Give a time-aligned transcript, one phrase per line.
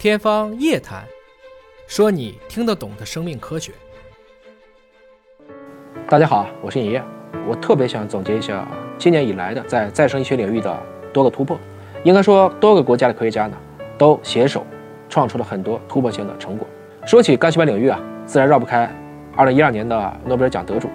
[0.00, 1.04] 天方夜谭，
[1.86, 3.70] 说你听得懂的生命科学。
[6.08, 7.04] 大家好，我是尹烨。
[7.46, 8.66] 我特别想总结一下
[8.96, 10.74] 今年以来的在再生医学领域的
[11.12, 11.60] 多个突破。
[12.02, 13.56] 应该说，多个国家的科学家呢，
[13.98, 14.64] 都携手
[15.10, 16.66] 创出了很多突破性的成果。
[17.04, 18.90] 说起干细胞领域啊，自然绕不开
[19.36, 20.88] 2012年的诺贝尔奖得主，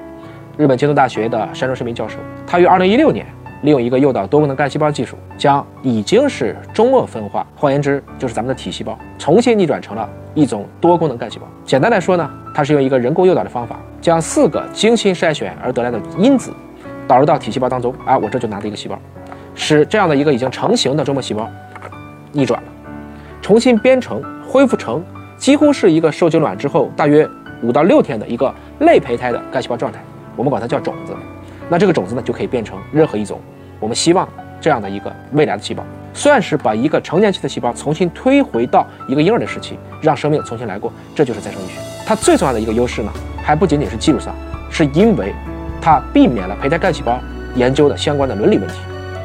[0.57, 2.17] 日本京都大学的山中伸弥教授。
[2.47, 3.27] 他于2016年。
[3.65, 11.47] 利用一个诱导多功能干细胞技术，将已经是终末分化，换言之就是咱们的体细胞，重新逆转成了一种多功能干细胞。
[11.65, 16.53] 简单来说呢，它是用一个人工诱导的方法，将四个精心筛选而得来的因子
[17.07, 18.99] 导入到体细胞当中，啊，我这就拿了一个细胞，
[19.55, 21.49] 使这样的一个已经成型的终末细胞
[22.31, 22.67] 逆转了，
[23.41, 25.03] 重新编程恢复成
[25.37, 27.27] 几乎是一个受精卵之后大约
[27.63, 29.99] 五到六天的一个类胚胎的干细胞状态，
[30.35, 31.15] 我们管它叫种子。
[31.69, 33.39] 那这个种子呢，就可以变成任何一种。
[33.79, 34.27] 我们希望
[34.61, 35.83] 这样的一个未来的细胞，
[36.13, 40.91] 算是把一个成年期的细胞重新推回到一个婴儿的时期，让生命重新来过。
[41.13, 41.73] 这就是再生医学。
[42.05, 43.11] 它最重要的一个优势呢，
[43.43, 44.33] 还不仅仅是技术上，
[44.69, 45.33] 是因为
[45.81, 47.19] 它避免了胚胎干细胞
[47.55, 48.75] 研究的相关的伦理问题。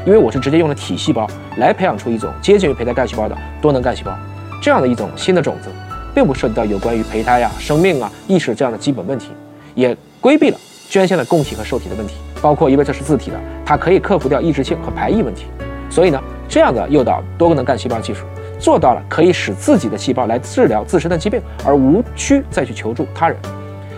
[0.06, 1.27] 因为我是直接用了体细胞
[1.59, 4.17] 来培养出一种接近于胚胎干细胞的多能干细胞，
[4.62, 5.69] 这样的一种新的种子，
[6.15, 9.28] 并不涉及到有关于胚胎呀、生命啊、意识这样的基本问题，
[9.75, 12.15] 也规避了捐献的供体和受体的问题。
[12.41, 15.47] 包括因为这是自体的，它可以克服掉抑制性和排异问题，
[15.89, 18.25] 所以呢，这样的诱导多功能干细胞技术
[18.59, 23.37] 做到了可以使自己的细胞来治疗自身的疾病，而无需再去求助他人。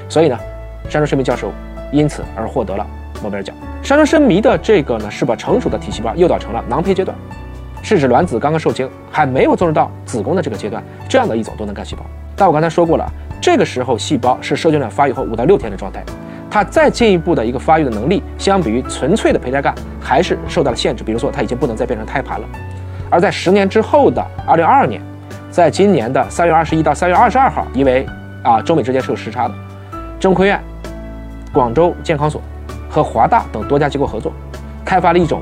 [0.09, 0.39] 所以呢，
[0.89, 1.51] 山中伸弥教授
[1.93, 2.87] 因此而获得了
[3.20, 3.55] 诺贝尔奖。
[3.83, 7.17] 山中伸弥的这个呢，是把成熟的体细胞诱导成了囊胚阶段，
[7.83, 12.03] 是指卵子刚刚受精，还没有进入到子宫的这个阶段，这样的一种多能干细胞。
[12.37, 16.05] 但我刚才说过了，这个时候细胞是受精卵发育后五到六天的状态。
[16.53, 21.03] 它再进一步的一个发育的能力，相比于纯粹的胚胎干，还是受到了限制。
[21.03, 22.47] 比如说，它已经不能再变成胎盘了。
[23.08, 25.00] 而在十年之后的二零二二年，
[25.50, 28.06] 在今年的三月二十一到三月二十二号，因为
[28.42, 29.55] 啊中美之间是有时差的，
[30.20, 30.62] 中科院、
[31.55, 32.42] 广州健康所
[32.86, 34.30] 和华大等多家机构合作，
[34.84, 35.40] 开发了一种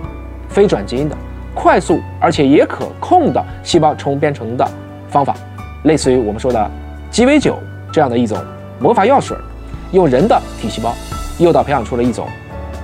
[0.49, 1.17] 非转基因的、
[1.57, 4.65] 快速而且也可控的细胞重编程的
[5.09, 5.35] 方法，
[5.83, 6.71] 类似于我们说的
[7.11, 7.59] 鸡尾酒
[7.91, 8.39] 这样的一种
[8.79, 9.37] 魔法药水。
[9.93, 10.95] 用人的体细胞
[11.39, 12.29] 诱导培养出了一种，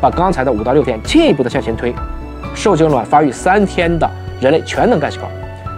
[0.00, 1.94] 把刚才的五到六天进一步的向前推，
[2.54, 4.08] 受精卵发育三天的
[4.40, 5.28] 人类全能干细胞，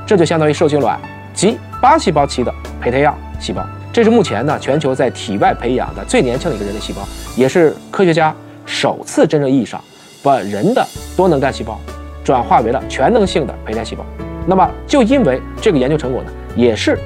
[0.06, 0.98] 这就相当于受精卵
[1.34, 3.64] 及八细胞期的胚胎样细胞。
[3.92, 7.00] 这是目前呢全球在体外培养的最年轻的一个人类细胞，
[7.36, 8.34] 也是科学家
[8.64, 9.82] 首次真正意义上
[10.22, 11.80] 把人的多能干细胞
[12.22, 14.04] 转化为了全能性的胚胎细胞。
[14.46, 16.98] 那么就因为这个研究成果呢，也是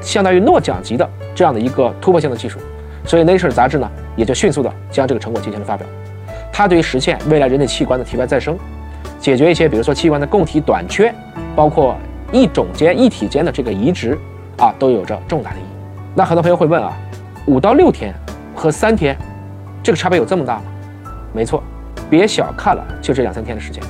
[0.00, 2.58] 相当于诺奖级的这样的一个突破性的技术。
[3.08, 5.86] 所以《Nature》杂志呢，也就迅速的将这个成果进行了发表。
[6.52, 8.54] 它对于实现未来人类器官的体外再生，
[9.18, 11.12] 解决一些比如说器官的供体短缺，
[11.56, 11.96] 包括
[12.32, 14.18] 异种间、异体间的这个移植
[14.58, 15.64] 啊，都有着重大的意义。
[16.14, 16.92] 那很多朋友会问啊，
[17.46, 18.12] 五到六天
[18.54, 19.16] 和三天，
[19.82, 20.64] 这个差别有这么大吗？
[21.32, 21.62] 没错，
[22.10, 23.82] 别小看了就这两三天的时间，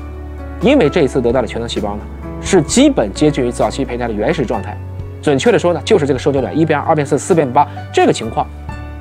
[0.60, 2.02] 因为这一次得到的全能细胞呢，
[2.40, 4.76] 是基本接近于早期胚胎的原始状态。
[5.20, 8.46] 准确的说呢，就是这个受精卵一变二二变四四变八这个情况。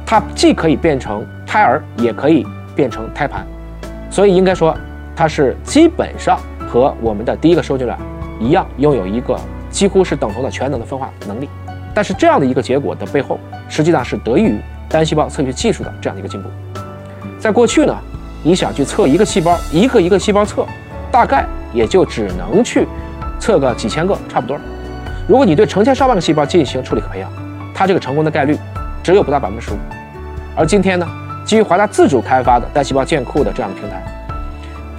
[0.09, 3.45] 它既可以变成胎儿，也可以变成胎盘，
[4.09, 4.73] 所以应该说，
[5.13, 7.99] 它是基本上和我们的第一个受精卵
[8.39, 9.37] 一样，拥有一个
[9.69, 11.49] 几乎是等同的全能的分化能力。
[11.93, 14.57] 但是这样的一个结果的背后，实际上是得益于
[14.87, 16.47] 单细胞测序技术的这样的一个进步。
[17.37, 17.93] 在过去呢，
[18.43, 20.65] 你想去测一个细胞，一个一个细胞测，
[21.11, 22.87] 大概也就只能去
[23.41, 24.57] 测个几千个，差不多。
[25.27, 27.29] 如果你对成千上万个细胞进行处理和培养，
[27.73, 28.57] 它这个成功的概率
[29.07, 29.77] 只有不到百分之十五。
[30.53, 31.07] 而今天呢，
[31.45, 34.03] 基于华大自主开发的单细胞建库的这样的平台，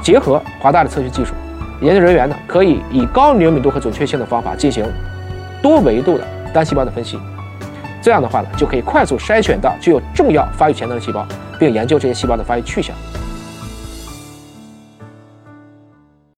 [0.02, 1.34] 结合华大的测序技术，
[1.82, 4.82] 研究人员呢可以以高灵敏度和准确性的方法进行
[5.60, 7.18] 多维度的单细胞的分析。
[8.00, 11.26] 这样的话呢，就可以快速筛选到具有重要发育潜能的细胞，
[11.58, 12.97] 并研究这些细胞的发育去向。